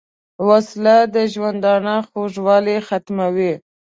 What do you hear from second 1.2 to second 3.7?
ژوندانه خوږوالی ختموي